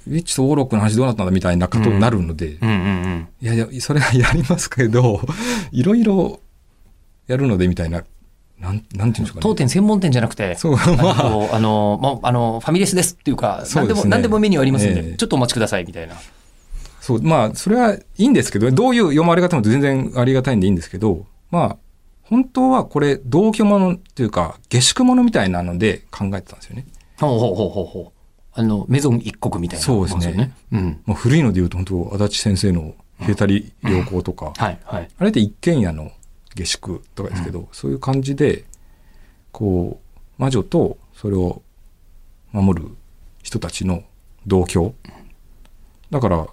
[0.07, 2.69] ウィッチとオーロックの話どうなったんだみたいなことになるので、うん。
[2.69, 3.29] うんうんうん。
[3.40, 5.21] いやいや、それはやりますけど、
[5.73, 6.40] いろいろ
[7.27, 8.05] やるのでみたいな、
[8.59, 9.40] なん、なんていうんでしょうかね。
[9.40, 16.14] 当店専門店じゃなくて、そう、あまあ、の、あの、まあ、あの、ファミレスですっていうか、そうね何でも、何でもメニューありますんで、ええちょっとお待ちくださいみたいな。
[17.01, 21.77] そう、まあ、それはいいんですけど、どういう読まれ方も全然ありがたいんでいいんですけど、まあ、
[22.23, 26.87] 本当はこれ、同居ものっていうか、下宿ものみたいなので考えてたんですよね。
[27.21, 28.13] ほうほうほうほうほう。
[28.55, 31.01] あの、メゾン一国みたいな、そうですねうん。
[31.07, 35.09] もう古いので言うと、本当足立先生のヘタリ良好とか、はい、はい。
[35.19, 36.12] あれって一軒家の
[36.55, 38.64] 下宿とかですけど、そういう感じで、
[39.51, 41.62] こう、魔女とそれを
[42.53, 42.88] 守る
[43.43, 44.05] 人たちの
[44.47, 44.95] 同居。
[46.11, 46.47] だから、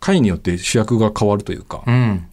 [0.00, 2.26] 回によって主役が変わるというか、うん。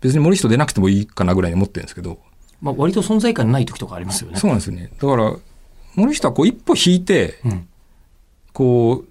[0.00, 2.18] 別に森人出なくてもいいかなぐらいに思ってるんですけど、
[2.62, 4.38] まあ、割と存在感ない時とかありますよね。
[4.38, 4.90] そうなんですよね。
[5.00, 5.36] だから、
[5.94, 7.68] 森人はこう一歩引いて、うん。
[8.52, 9.08] こう、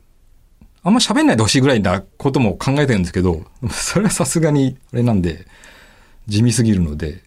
[0.83, 5.45] あんま喋んないでほしいぐらいなことも考えてるんですけど、 それはさすがにあれなんで、
[6.27, 7.23] 地味すぎるので、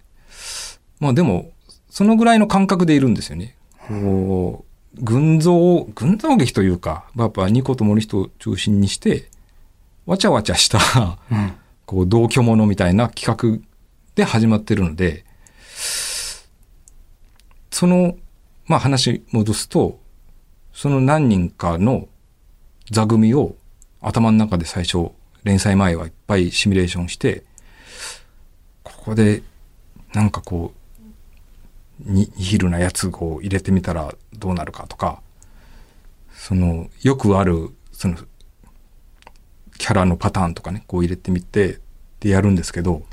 [1.00, 1.50] まあでも、
[1.90, 3.56] そのぐらいの感覚でいるんですよね。
[3.88, 4.64] こ
[4.96, 9.28] う、群像、群像劇というか、やっぱニコと森人を中心にして、
[10.06, 11.52] わちゃわちゃした、うん。
[11.86, 13.64] こう、同居者みたいな企画
[14.14, 15.24] で始まってるので、
[17.70, 18.16] その、
[18.66, 20.00] まあ話戻すと、
[20.74, 22.08] その何人かの
[22.90, 23.56] 座組を
[24.02, 25.12] 頭の中で最初、
[25.44, 27.44] 連載前はいっぱいシミュレーションして、
[28.82, 29.42] ここで、
[30.12, 35.22] なんかこう、にニヒルなやつを入れてみたらどうなるかとか、
[36.34, 38.16] その、よくある、その、
[39.78, 41.78] キャラのパターンとかね、こう入れてみて、
[42.18, 43.04] でやるんですけど、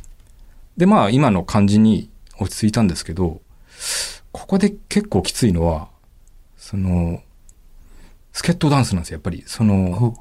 [0.77, 3.39] で、まあ今の感じに落ち着いたんですけど、
[4.31, 5.89] ここで結構きついのは、
[6.57, 7.21] その、
[8.31, 9.43] スケットダンスなんですよ、やっぱり。
[9.45, 10.13] その、ほ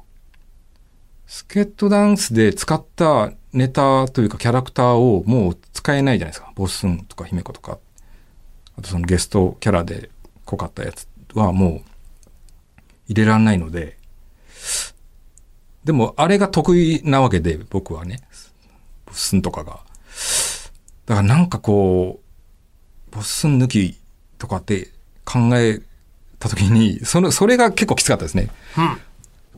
[1.27, 6.51] スケットダンスで使ったネタというかキャラクターをもう使えないじゃないですか。
[6.55, 7.79] ボッスンとか姫子とか。
[8.77, 10.09] あとそのゲストキャラで
[10.45, 11.81] 濃かったやつはもう
[13.07, 13.97] 入れられないので。
[15.85, 18.19] でもあれが得意なわけで僕はね。
[19.05, 19.79] ボッスンとかが。
[21.05, 22.19] だからなんかこ
[23.09, 23.97] う、ボッスン抜き
[24.37, 24.89] とかって
[25.23, 25.81] 考え
[26.41, 28.49] た時に、その、それが結構きつかったですね。
[28.77, 28.97] うん。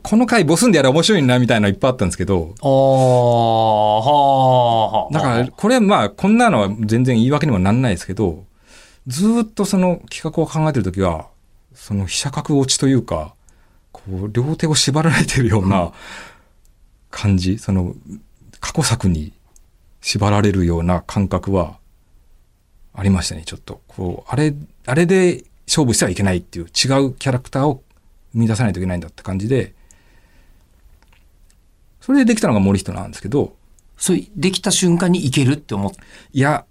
[0.04, 5.12] この回ボスンでやら面白いなみたいなのいっぱいあったんですけど、ああ、はあ、はあ。
[5.14, 8.44] だからこれはまあこんなのは全然言い訳にもなんないですけど、
[9.06, 11.28] ずーっとその企画を考えてるときは、
[11.74, 13.34] その飛車角落ちというか、
[13.92, 15.92] こう両手を縛られてるような
[17.10, 17.94] 感じ、その
[18.60, 19.32] 過去作に
[20.02, 21.78] 縛られるような感覚は
[22.92, 23.80] ありましたね、ちょっと。
[23.88, 26.70] こう、あれ、あれで勝負してはいけないっていう違う
[27.14, 27.82] キャラクターを
[28.32, 29.74] 生み出さないといけないんだって感じで、
[32.00, 33.56] それでできたのが森人なんですけど、
[33.96, 35.92] そう、できた瞬間にいけるって思っ
[36.32, 36.66] いや、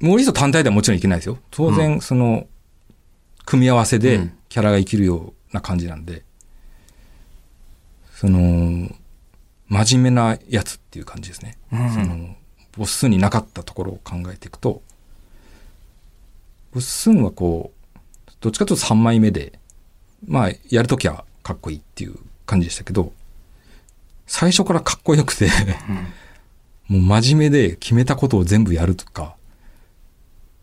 [0.00, 1.38] 森人単体ではもちろんいけないですよ。
[1.50, 2.46] 当然、その、
[3.44, 6.24] 組み合わせでうんキャラが生きるような感じなんで、
[8.14, 8.90] その、
[9.68, 11.56] 真面目なやつっていう感じですね。
[11.72, 12.36] うんその、
[12.76, 14.82] ボッスンになかったところを考えていくと、
[16.72, 17.81] ボッスンはこう、
[18.42, 19.58] どっちかというと3枚目で、
[20.26, 23.12] まあ、やるときはかっこいいっていう感じでしたけど、
[24.26, 25.48] 最初からかっこよくて、
[26.88, 29.36] もう真面目で決めたことを全部やるとか、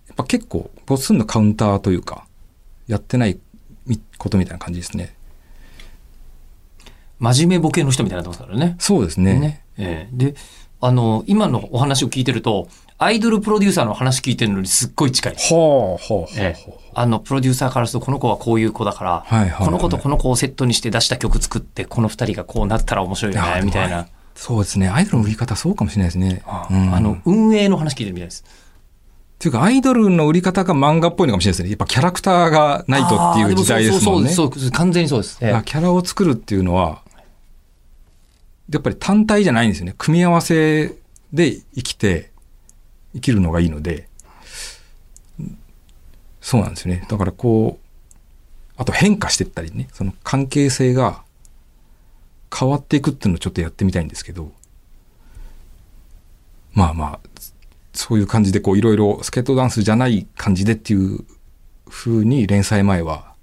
[0.07, 2.27] やっぱ結構、ボスのカウンターというか、
[2.87, 3.39] やってない
[3.85, 5.15] みことみたいな感じですね。
[7.19, 8.75] 真面目ボケの人みたいになってますからね。
[8.79, 9.39] そうですね。
[9.39, 9.63] ね。
[9.77, 10.35] ええで、
[10.81, 12.67] あの、今のお話を聞いてると、
[13.01, 15.33] アイドルプロデューサーの話聞いてるのにすっごい近い。
[15.33, 24.07] はあ、はあ、ええ、あの、プロデューサーからすると、この子はこういう子だから、はいはいはいこの子とこの子をセットにして出した曲作って、この二人がこうなったら面白いよね、みたいな。
[24.35, 24.89] そうですね。
[24.89, 26.43] アイドルの売り方そうかもしれないですね。
[26.69, 28.43] うんあの、運営の話聞いてるみたいです。
[28.43, 31.69] っていうか、アイドルの売り方が漫画っぽいのかもしれないですね。
[31.69, 34.29] やっぱキャラクターがないとっていう時代ですもんね。
[34.31, 35.37] そうそうそう完全にそうです。
[35.41, 37.01] ええあキャラを作るっていうのは、
[38.69, 39.95] やっぱり単体じゃないんですよね。
[39.97, 40.93] 組み合わせ
[41.31, 42.28] で生きて、
[43.13, 44.07] 生きるのがいいので、
[46.41, 47.05] そうなんですよね。
[47.09, 47.85] だからこう、
[48.77, 51.23] あと変化していったりね、その関係性が
[52.55, 54.51] 変わっていくっていうのをちょっとやってみたいんですけど、
[56.73, 57.29] まあまあ、
[57.93, 61.25] そういう感じでこういろいろスケートダンスじゃない感じでっていう
[61.89, 63.33] 風に連載前は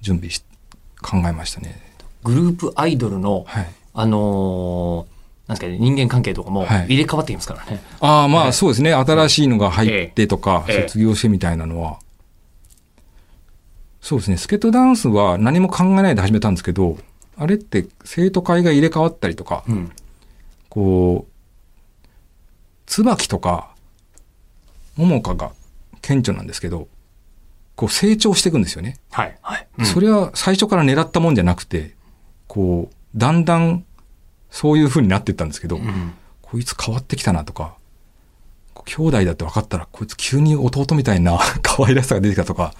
[0.00, 0.42] 準備し、
[1.02, 1.80] 考えましたね。
[2.24, 3.68] グループアイドルの、はい。
[3.94, 5.17] あのー
[5.48, 7.82] なんですかね、人間関係とかもはい入れ替わってきますからね。
[8.00, 8.92] ああ、まええあそうですね。
[8.92, 11.98] 新しいのが入ってとか、ええ卒業してみたいなのは。
[14.00, 14.36] そうですね。
[14.36, 16.98] スケートダンスは何も考えないで始めたんですけど、
[17.36, 19.90] あれって生徒会が入れ替わったりとか、うん。
[20.68, 22.08] こう、
[22.84, 23.70] 椿とか、
[24.96, 25.52] 桃香が
[26.02, 26.88] 顕著なんですけど、
[27.74, 28.98] こう成長していくんですよね。
[29.10, 29.38] はい。
[29.40, 29.66] はい。
[29.78, 31.94] うんそれは最初から狙ったもんじゃなくて、
[32.48, 33.84] こう、だんだん
[34.50, 36.14] そういう風になっていったんですけど、うん
[36.50, 37.76] こいつ変わってきたなとか、
[38.86, 42.72] 兄弟だって分かったら、こいつ急に弟みたいな 可愛らしさが出てきたとか、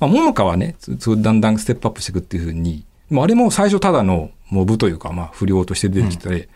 [0.00, 6.48] まあ、桃香はね、だんだんステップアップしていくっていう風に、もうあれも最初ただのモブというか、まあ不良として出てきて、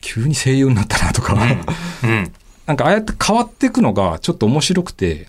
[0.00, 2.32] 急に声優になったなとか、うん。
[2.66, 5.28] なんかああやって変わっていくのがちょっと面白くて、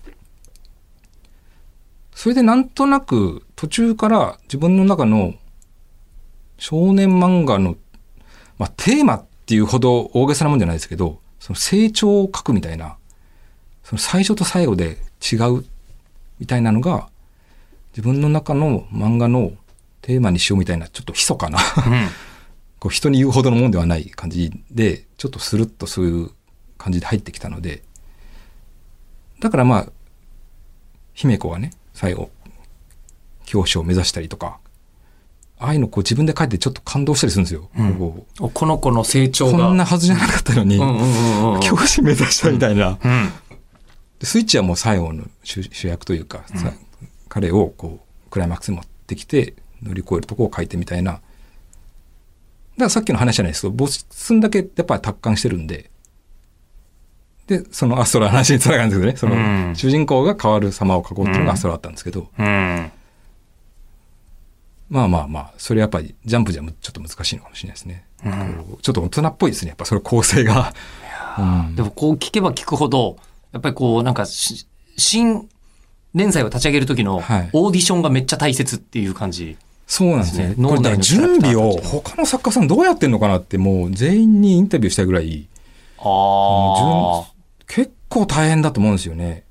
[2.16, 5.36] それでなんとなく途中から自分の中の
[6.58, 7.76] 少年漫画の、
[8.60, 12.98] まあ、テーマっていうほど大げさなもんじゃないですけど、その成長を書くみたいな、
[13.84, 15.66] その最初と最後で違う
[16.38, 17.10] みたいなのが、
[17.94, 19.54] 自分の中の漫画の
[20.02, 21.58] テーマにしようみたいな、ちょっと密かな
[22.80, 26.30] こう人に言うほどのもんではない感じで、ちょっとスルッとそういう
[26.78, 27.84] 感じで入ってきたので、
[29.40, 29.88] だからまあ、
[31.14, 32.30] 姫子がね、最後、
[33.46, 34.60] 教師を目指したりとか、
[35.60, 37.70] ああいうのこう自分で書いてちょっと感動したりするんですよ。
[37.78, 39.68] うんこおこの子の成う長が。
[39.68, 41.60] こんなはずじゃなかったのに、うんうんうんうん。
[41.62, 42.98] 教師目指したみたいな。
[43.04, 43.32] うん。
[44.20, 46.72] でスイッチはもう最後の主主役というか、さ
[47.28, 51.12] 彼をこう、クライマックスに持ってきて、乗り越えるとこを書いてみたいな。
[51.14, 51.24] だか
[52.78, 55.90] らさっきの話じゃないですけど、ボスんだけやっぱり達観してるんで、
[57.48, 62.92] で、そのアストラの話につながるんですけどね、その、うん主人公が変わる様を描こうっていうのがアストラだったんですけど、うん。
[64.90, 68.06] まあまあまあ、それやっぱりジャンプじゃちょっと難しいのかもしれないですね。
[68.24, 68.30] こ
[68.80, 70.74] うちょっと大人っぽいですね、やっぱそれ構成が。
[71.38, 73.18] うんでもこう聞けば聞くほど、
[73.52, 75.48] やっぱりこうなんかし新
[76.14, 79.58] 連載を立ち上げる時のはいオーディションがめっちゃ大切っていう感じ。
[79.86, 80.56] そうなんですね。
[80.56, 85.48] これだから準備を他の作家さんどうやってんのかなってもう全員にインタビューしたいぐらい、
[85.98, 87.32] ああ。
[87.68, 89.44] 結構大変だと思うんですよね。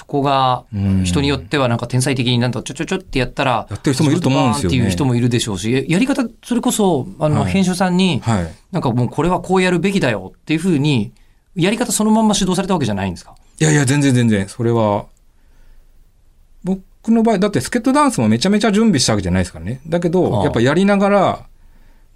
[0.00, 1.04] そこがうん。
[1.04, 4.76] 人によってはなんか天才的になんとちょちょちょってやったら、やってる人もいると思うんですよね。
[4.78, 7.52] っていう人もいるでしょうし、ややり方、それこそ、あの、はい。
[7.52, 8.54] 編集さんに、はい。
[8.72, 11.12] なんかもうこれはこうやるべきだよっていうふうに、
[11.54, 13.34] やり方そのまんま指導されたわけじゃないんですか？
[13.60, 14.48] いやいや、全然全然。
[14.48, 15.04] それは、
[16.64, 19.82] 僕の場合、だってスケートダンスもめちゃめちゃ準備したわけじゃないですからね。
[19.86, 20.44] だけあど、あ。
[20.44, 21.46] やっぱやりながら、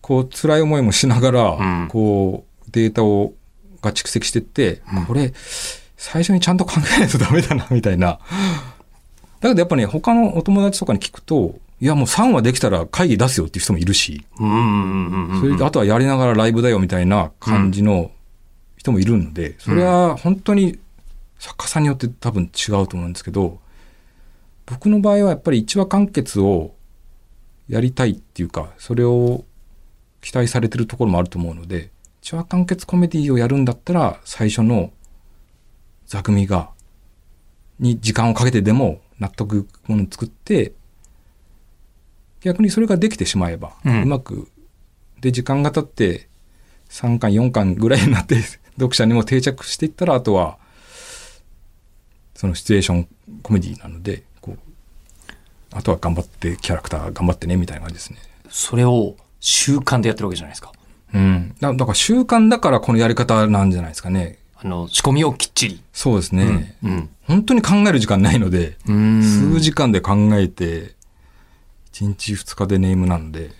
[0.00, 1.88] こう、辛い思いもしながら、うん。
[1.88, 3.34] こう、データを、
[3.82, 5.04] が蓄積してって、うん。
[5.06, 5.32] これ、
[5.96, 8.18] 最初にちゃんと考えないとダメだな、みたいな。
[9.40, 14.24] だけどやっぱね、他のお友達とかに聞くと、いやもう3話できたら会議出すよっていう人もいるし。
[14.38, 14.42] そ
[15.46, 18.10] れであとはやりながらライブだよみたいな感じの
[18.76, 20.78] 人もいるので、それは本当に
[21.38, 23.58] 作家さんによって多分違うと思うんですけど、
[24.66, 26.74] 僕の場合はやっぱり一話完結を
[27.68, 29.44] やりたいっていうか、それを
[30.22, 31.90] 期待されてるところもあると思うので、
[32.22, 34.90] 一話完結コメディをやるんだったら、最初の
[36.06, 36.70] 座組が、
[37.78, 40.72] に時間をかけてでも納得いくものを作って、
[42.40, 44.48] 逆にそれができてしまえば、うんうまく、
[45.20, 46.28] で、時間が経って、
[46.90, 48.36] 3巻、4巻ぐらいになって、
[48.76, 50.58] 読者にも定着していったら、あとは、
[52.34, 53.08] そのシチュエーション
[53.42, 54.58] コメディなので、こう、
[55.72, 58.18] あとは頑張ってキャラクター頑張ってねみたいな感じですね。
[58.50, 60.72] それを習慣でやってるわけじゃないですか。
[61.14, 61.54] うん。
[61.60, 64.38] だだから習慣だからこのやり方なんじゃないですかね。
[64.64, 65.82] あの、仕込みをきっちり。
[65.92, 66.76] そうですね。
[66.82, 67.10] うん。
[67.26, 69.22] 本当に考える時間ないので、うん。
[69.22, 70.94] 数時間で考えて、
[71.92, 73.50] 1日2日でネームなので、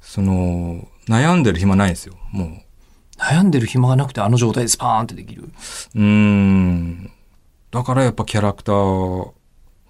[0.00, 2.14] その、悩んでる暇ないんですよ。
[2.32, 2.48] もう。
[3.18, 5.50] 悩んでる暇がなくてあの状態でスパーンってできる。
[5.94, 7.12] うーん。
[7.70, 9.30] だからやっぱキャラクター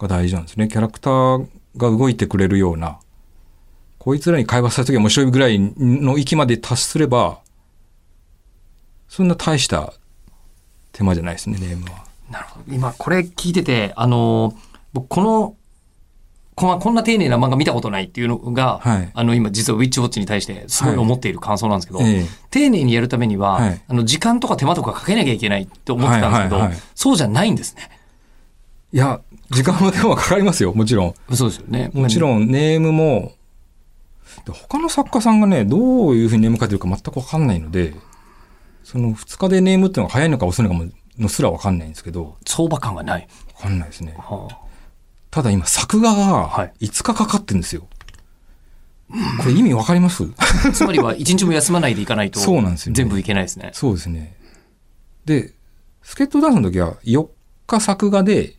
[0.00, 0.66] が大事なんですね。
[0.66, 2.98] キャラクターが動いてくれるような、
[3.98, 7.40] こいつらに会話させた時は面白いぐらいの域まで達すれば、
[9.08, 9.94] そんな大した
[10.98, 12.04] 手間じゃないですね、ネームは。
[12.28, 12.74] なるほど。
[12.74, 14.52] 今、これ聞いてて、あの、
[14.92, 15.54] 僕、この、
[16.56, 27.88] こんなこんな丁寧な漫画見たことないっていうのが、はいあの、今、実はウィッチウォッチに対して、すごい思っている感想なんですけど、ええ丁寧にやるためには、はいあの、時間とか手間とかかけなきゃいけないって思ってたんですけど、はいはいはいそうじゃないんですね。
[28.92, 29.20] いや、
[29.52, 31.14] 時間も手間はかかりますよ、 もちろん。
[31.32, 31.92] そうですよね。
[31.94, 32.20] もちん。
[32.20, 33.34] ろんネームも、
[34.44, 37.94] で他の作家さんがね、どういうふうにネーム書いてるか全くわかんないので、
[38.90, 43.28] その2日でネームっていうのが早いのか遅いのかものすらわかんないんですけど、相場感がない。
[43.56, 44.14] わかんないですね。
[44.16, 44.48] は
[45.30, 47.86] ただ今作画はがい5日かかってるんですよ。
[49.40, 50.24] これ意味わかります？
[50.38, 53.72] あ つまりは、一日も休まないでいかないと、そうなんですよね全部いけないですね。
[53.74, 54.34] そうですね。
[55.26, 55.52] で、
[56.02, 57.28] スケットダンスの時は4
[57.66, 58.54] 日作画で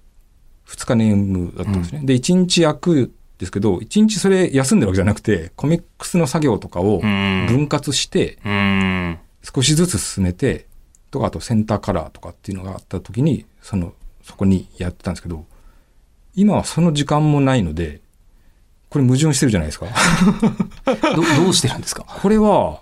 [0.68, 2.02] 2日ネームだったんですね。
[2.04, 7.48] で、1日焼くんですけど、1日それ休んでるわけじゃなくて、コミックスの作業とかをうん。
[7.48, 9.18] 分割してうん。
[9.42, 10.68] 少しずつ進めて、
[11.12, 15.46] とか、あとセンターカラーとかっていうのがあった時に、その、そこにやってたんですけど、
[16.36, 18.02] 今はその時間もないので、
[18.90, 19.88] これ矛盾してるじゃないですか。
[21.16, 22.04] どどうしてるんですか？
[22.04, 22.82] これは、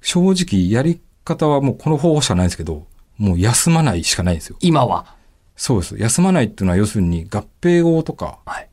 [0.00, 2.86] 正直やり方はもうこの方法しかないんですけど、
[3.18, 4.56] もう休まないしかないんですよ。
[4.60, 5.14] 今は？
[5.56, 5.96] そうです。
[5.98, 8.68] 休まないっていうのは要するに合併後とか、はい。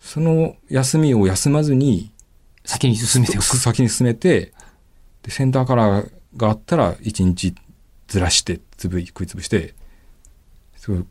[0.00, 2.12] その休みを休まずに、
[2.64, 3.44] 先に進めておく。
[3.44, 4.52] 先に進めて、
[5.24, 7.54] で、センターカラーがあったら1日
[8.08, 9.74] ずらして、つぶい、食いつぶして、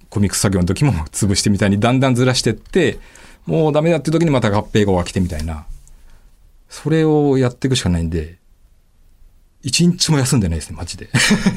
[0.09, 2.99] コミックス作業の時も 潰してみたいにだんだんずらしてって、
[3.45, 5.65] もうダメだって時にまた合併後が来てみたいな。
[6.69, 8.37] それをやっていくしかないんで、
[9.61, 11.09] 一日も休んでないですね、マジで。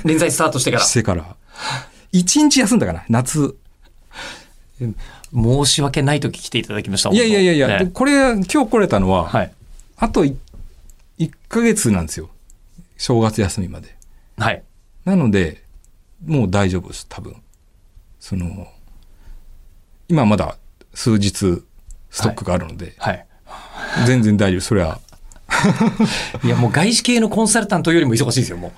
[0.05, 0.85] 連載スタートしてから。
[0.85, 1.37] してから。
[2.13, 3.57] 一日休んだかな、夏。
[5.33, 7.11] 申し訳ない時来ていただきました。
[7.11, 9.53] いやいやいやいや、ねでこれ、今日来れたのは、はい。
[9.97, 10.37] あと1
[11.49, 12.31] ヶ月なんですよ。
[12.97, 13.97] 正月休みまで。
[14.37, 14.63] はい。
[15.05, 15.63] なので、
[16.25, 17.37] もう大丈夫です、多分。
[18.19, 18.67] その、
[20.09, 20.57] 今まだ
[20.95, 21.63] 数日
[22.11, 23.27] ストックがあるので、はい。
[24.07, 24.61] 全然大丈夫。
[24.61, 25.01] それは。
[26.43, 28.73] いや、もう外資系のコンサルタントよりも忙しいですよ、も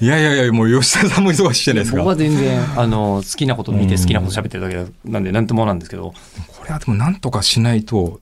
[0.00, 0.04] う。
[0.04, 1.98] いやいやいや、もう吉田さんも忙しいじゃないですか。
[1.98, 6.12] こ僕は全然、 あの、好きなこと見てうん好きなこと喋ってるだけなんで、なんともなんですけど。
[6.68, 8.20] れはでもなんとかしないと、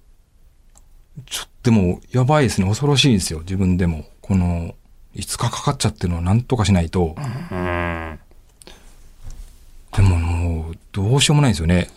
[1.26, 2.68] ちょっとでもやばいですね。
[2.68, 4.04] 恐ろしいんですよ、自分でも。
[4.20, 4.74] この、
[5.16, 7.16] 5日かかっちゃってるのはなんとかしないと。
[7.50, 8.18] うん。
[9.96, 11.88] でももう、どうしようもないんですよね。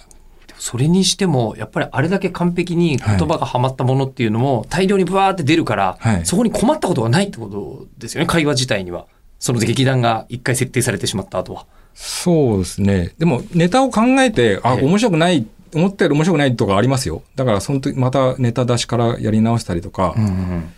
[0.58, 9.06] それにしても、やっぱりあれだけ完璧に言葉がはまったものっていうのも、大量にブワーって出るから、はいそこに困ったことがないってことですよね、会話自体には。
[9.40, 11.66] その劇団が一回設定されてしまった後は。
[11.94, 13.14] そうですね。
[13.18, 17.24] でも、ネタを考えて、あ、ええ面白くない、思ったより面白くないとかありますよ。
[17.36, 20.74] だから、その時、またネタ出しからやり直したりとか、ん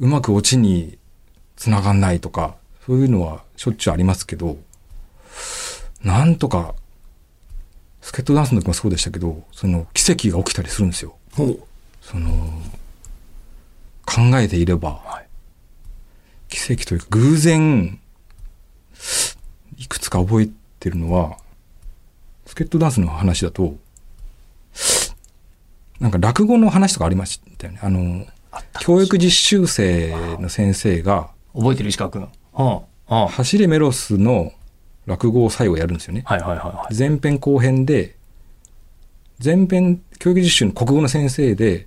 [0.00, 0.98] うまくオチに
[1.60, 4.56] 繋がんないとか、そういうのはしょっちゅうありますけど、
[6.02, 6.74] なんとか、
[8.00, 11.16] スケートダンスの時もそうでしたけど、その奇跡が起きたりするんですよ。
[12.00, 12.30] その、
[14.06, 15.26] 考えていれば、はい
[16.48, 18.00] 奇跡というか偶然、
[19.76, 20.48] いくつか覚え
[20.80, 21.36] てるのは、
[22.46, 23.76] スケートダンスの話だと、
[26.00, 27.80] なんか落語の話とかありましたよね。
[27.82, 32.22] あの、あ教育実習生の先生が、覚えてる石川君。
[32.52, 34.52] はあ、はあ、走れメロスの
[35.06, 36.22] 落語を最後やるんですよね。
[36.26, 36.96] はいはいはいはい。
[36.96, 38.16] 前編後編で、
[39.42, 41.86] 前編、教育実習の国語の先生で、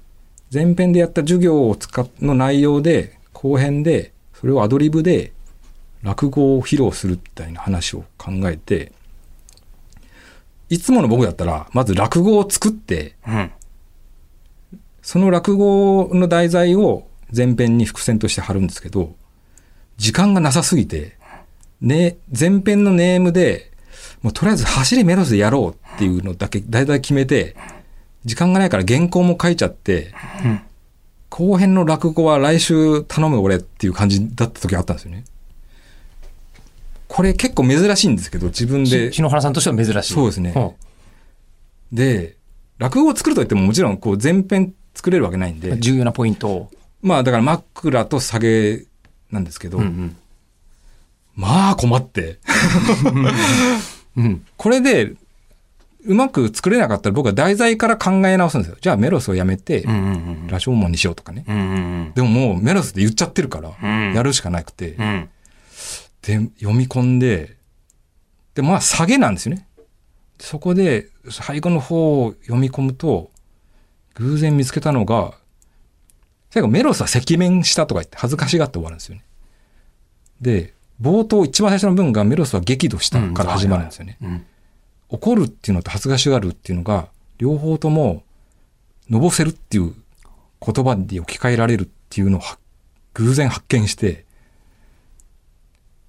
[0.51, 5.31] 前編でやった授業を使っの内容で、後編で、それをアドリブで
[6.01, 8.91] 落語を披露するみたいな話を考えて、
[10.69, 13.51] いつもの僕だったら、まず落語を作って、うん。
[15.01, 19.15] その落語の題材を前編に伏線として貼るんですけど、
[19.97, 21.17] 時間がなさすぎて、
[21.81, 23.71] ね、前編のネームで、
[24.21, 27.55] もうとりあえず走れメロスでやろうっていうのだけ大体決めて、
[28.25, 30.13] 時間がないから原稿も書いちゃって、
[30.43, 30.61] うん
[31.33, 35.25] 後編の落語は来週頼む俺っていう感じだった時があったんですよね。
[37.07, 40.13] これ結構珍しいんですけど、自分でし篠原さんとしては珍しい。
[40.13, 42.37] そうですねんで、
[42.77, 46.71] 落語を作るといってももちろんこう全編作れるわけないんで、重要なポイントを。
[47.01, 48.85] まあだから枕と下げ
[49.33, 50.15] なんですけど、うんうん。
[51.35, 52.39] まあ困って。
[54.15, 54.45] うん。
[54.55, 55.13] これで、
[56.05, 58.77] うまく作れなかったら僕は題材から考え直すんですよ。
[58.79, 59.85] じゃあメロスをやめて
[60.47, 61.45] ラジオモンにしようとかね。
[61.47, 61.55] うん。
[61.55, 61.77] うんう
[62.09, 64.13] んでももうメロスって言っちゃってるから、うん。
[64.13, 65.29] やるしかなくて、うん。
[66.21, 67.55] で、読み込んで、
[68.53, 69.65] で、まあ下げなんですよね。
[70.39, 73.31] そこで最後の方を読み込むと、
[74.15, 75.33] 偶然見つけたのが、
[76.53, 79.23] 最後メロスは赤面したとか言って恥ずかしがって終わるんですよね。
[80.39, 84.19] で、冒頭一番最初の文がメロスは激怒したから始まるんですよね。
[84.21, 84.45] うん。
[85.09, 87.07] 怒るっていうのと恥ずかしがるっていうのが、
[87.39, 88.21] 両方とも、
[89.09, 89.95] のぼせるっていう
[90.63, 92.59] 言葉で置き換えられるっていうのをは
[93.15, 94.23] 偶然発見して、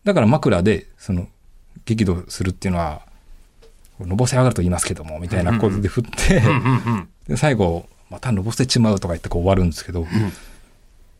[0.04, 1.26] だから枕で、その、
[1.86, 3.00] 激怒するっていうのは、
[3.98, 6.42] のぼせ上がると言いますけども、みたいなことで振って、
[7.28, 10.06] で最後、またのぼせちまうとか言ってこう終わるんですけど、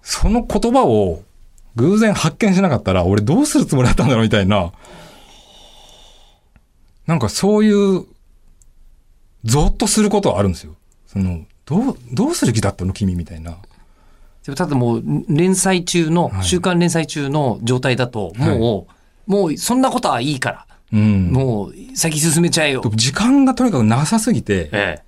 [0.01, 1.24] その言葉を
[1.74, 4.72] 偶然発見しなかったら、俺どうするつもりだったんだろうみたいな、
[7.09, 8.07] なんかそういう、
[9.42, 10.76] ゾッとすることはあるんですよ。
[11.09, 13.57] その、どう、どうする気だったの君みたいな。
[14.45, 18.86] でもただもう連載中の、はい週刊連載中の状態だと、も
[19.26, 21.32] う、もうそんなことはいいから、うん。
[21.32, 22.82] もう先進めちゃえよ。
[22.95, 25.03] 時間がとにかくなさすぎて、え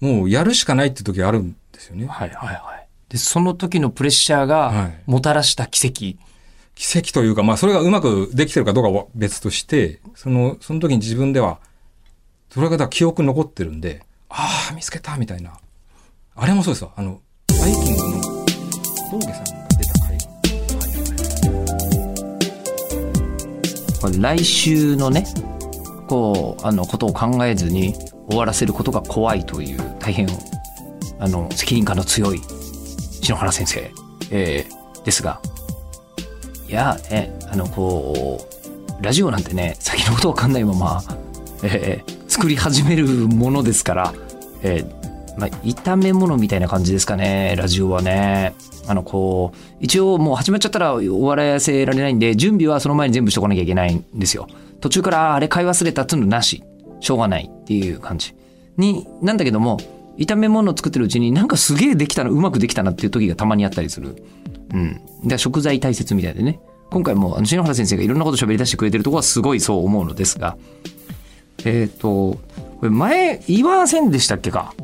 [0.00, 2.00] もうやるしかないって時あるんですよえ。
[2.00, 2.06] ね。
[2.06, 2.88] はいはいはい。
[3.08, 6.18] で、その時のプレッシャーはがいもたらした奇跡。
[6.74, 11.58] 奇跡というか、まあそれがうまくできてるかどうかは別として、その、その時に自分では、
[12.50, 15.58] それがだ記憶に残ってるんで、ああ、見つけたみたいな。
[16.36, 16.92] あれもそうですわ。
[16.96, 18.20] あの、バイキングの
[19.10, 20.24] 道下さんが出た回が。
[24.00, 25.24] これ来週のね、
[26.08, 27.94] こう、あの、ことを考えずに
[28.28, 30.28] 終わらせることが怖いという、大変、
[31.18, 32.40] あの、責任感の強い
[33.20, 33.90] 篠原先生、
[34.30, 35.40] えーですが、
[36.68, 38.46] いや、ね、あの、こ
[39.00, 41.02] う、ラジオなんてね、先のことわかんないまま、
[41.62, 44.14] えー作り始めるものですから、
[44.62, 48.54] えーまあ、炒め物みたいな感じですかね、ラジオはね。
[48.86, 54.46] あの、こう、一応もう始まっちゃったら終わらせられないんで、準備はその前に全部しとかなきゃいけないんですよ。
[54.80, 56.62] 途中から、あれ買い忘れたっつうのなし。
[57.00, 58.34] しょうがないっていう感じ。
[58.76, 59.78] に、なんだけども、
[60.16, 64.22] 炒め物を作ってるうちになんかすげえできたな、うまくできたなっていう時がたまにあったりする。
[64.74, 65.00] うん。
[65.24, 66.60] で食材大切みたいでね。
[66.90, 70.56] 今回も、あの、篠原先生がいろんなこと喋り出してくれてるとこはすごいそう思うのですが、
[71.64, 72.40] えっ、と、こ
[72.82, 74.74] れ前言いませんでしたっけか？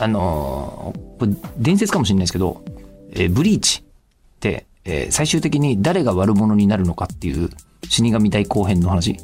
[0.00, 2.64] あのーこれ伝説かもしれないですけど、
[3.12, 7.50] えーブリーチって、え最終的に誰が悪者になるのかっていう
[7.88, 9.16] 死神大後編の話。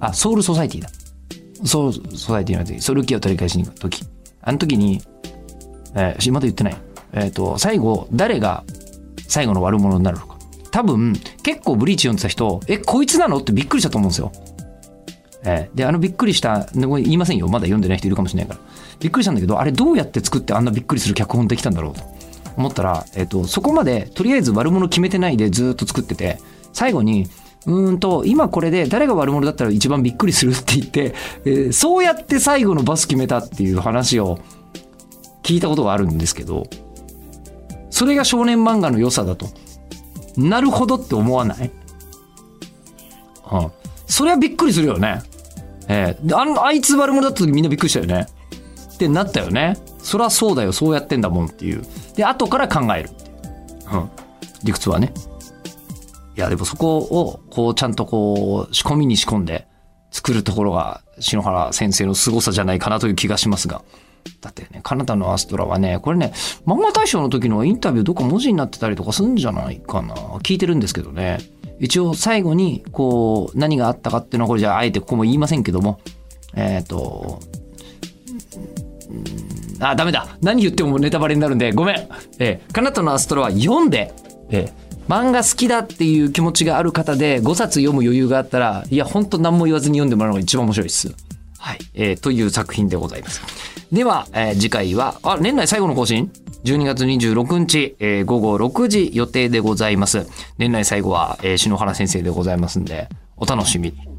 [0.00, 0.88] あ、ソウルソサイティだ。
[1.64, 4.04] ソウルソサイティの時、ソウルキーを取り返しに行く時。
[4.42, 5.02] あの時に、
[5.94, 6.76] えーまだ言ってない。
[7.12, 8.64] えっ、と、最後、誰が
[9.28, 10.36] 最後の悪者になるのか。
[10.70, 14.32] 多分、結構ブリーチ読んでた人、え、こいつなのってびっくりしたと思うんですよ。
[15.44, 17.48] えーで、あのびっくりした、言いませんよ。
[17.48, 18.60] まだ読んでない人いるかもしれないから。
[19.00, 22.02] びっくりしたんだけど、あれどうやって作ってあんなびっくりする脚本できたんだろうと
[22.56, 26.38] 思ったら、えっ、と、そこまでとりあえず悪者決めてないでずっと作ってて、
[26.72, 27.28] 最後に、
[27.66, 31.14] うんと、今これで誰が悪者だったら一番びっくりするって言って、
[31.44, 34.38] えーそうやって最後のバス決めたっていう話を
[35.42, 36.68] 聞いたことがあるんですけど、
[37.90, 39.46] それが少年漫画の良さだと。
[40.36, 41.70] なるほどって思わない？
[43.52, 43.70] うん。
[44.06, 45.22] それはびっくりするよね。
[45.88, 48.26] ええあ、あいつ悪者だった時みんなびっくりしたよね。
[48.94, 49.76] ってなったよね。
[49.98, 51.82] そりゃそうだよ、そうやってんだもんっていう。
[52.14, 53.10] で、後から考える。
[53.92, 54.10] うん。
[54.62, 55.12] 理屈はね。
[56.36, 59.66] いや、でもそこを、こう、ちゃんとこう、仕込みに仕込んで
[60.10, 63.82] 作るところが、篠原先生の凄さじゃないかなという気がしますが。
[64.42, 66.32] だってね、カナダのアストラはね、これね、
[66.66, 70.14] 漫画大賞の時のインタビューどっか文字になってたりとかするんじゃないかな。
[70.14, 71.38] 聞いてるんですけどね。
[71.80, 76.00] 一応最後に、こう、何があったかっていうのは、これじゃああえてここも言いませんけども、
[76.54, 77.40] えっ、と、
[79.08, 79.24] うん
[79.82, 80.36] あ、ダメだ。
[80.42, 82.08] 何言ってもネタバレになるんで、ごめん。
[82.38, 84.12] えー、カナダのアストラは読んで、
[84.50, 91.14] えー漫画好きだっていう気持ちがある方で5冊読む余裕があったら、いや、ほんと何も言わずに読んでもらうのが一番面白いです。
[91.58, 91.78] はい。
[91.94, 93.40] えーという作品でございます。
[93.92, 96.30] では、えー次回は、あ、年内最後の更新
[96.64, 100.26] ?12 月26日、えー午後6時予定でございます。
[100.58, 104.15] 年内最後は、えー篠原先生でございますんで、お楽しみに。